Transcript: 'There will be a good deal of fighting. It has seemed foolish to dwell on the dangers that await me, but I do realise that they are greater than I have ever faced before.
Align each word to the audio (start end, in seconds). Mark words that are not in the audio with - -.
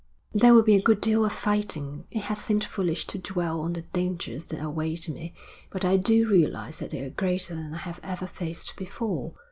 'There 0.33 0.55
will 0.55 0.63
be 0.63 0.73
a 0.75 0.81
good 0.81 0.99
deal 0.99 1.23
of 1.23 1.31
fighting. 1.31 2.05
It 2.09 2.21
has 2.23 2.39
seemed 2.41 2.63
foolish 2.63 3.05
to 3.05 3.19
dwell 3.19 3.61
on 3.61 3.73
the 3.73 3.83
dangers 3.83 4.47
that 4.47 4.59
await 4.59 5.07
me, 5.07 5.35
but 5.69 5.85
I 5.85 5.97
do 5.97 6.27
realise 6.27 6.79
that 6.79 6.89
they 6.89 7.01
are 7.01 7.11
greater 7.11 7.53
than 7.53 7.75
I 7.75 7.85
have 7.85 7.99
ever 8.01 8.25
faced 8.25 8.75
before. 8.75 9.35